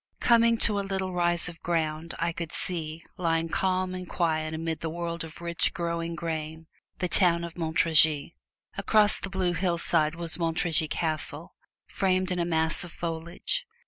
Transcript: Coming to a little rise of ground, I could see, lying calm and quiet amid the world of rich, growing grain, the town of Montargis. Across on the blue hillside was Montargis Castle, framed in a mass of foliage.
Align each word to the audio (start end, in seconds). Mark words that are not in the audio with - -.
Coming 0.19 0.57
to 0.57 0.79
a 0.79 0.81
little 0.89 1.13
rise 1.13 1.47
of 1.47 1.61
ground, 1.61 2.15
I 2.17 2.31
could 2.31 2.51
see, 2.51 3.03
lying 3.17 3.49
calm 3.49 3.93
and 3.93 4.09
quiet 4.09 4.51
amid 4.51 4.79
the 4.79 4.89
world 4.89 5.23
of 5.23 5.41
rich, 5.41 5.75
growing 5.75 6.15
grain, 6.15 6.65
the 6.97 7.07
town 7.07 7.43
of 7.43 7.55
Montargis. 7.55 8.31
Across 8.79 9.17
on 9.17 9.21
the 9.21 9.29
blue 9.29 9.53
hillside 9.53 10.15
was 10.15 10.39
Montargis 10.39 10.89
Castle, 10.89 11.53
framed 11.85 12.31
in 12.31 12.39
a 12.39 12.45
mass 12.45 12.83
of 12.83 12.91
foliage. 12.91 13.67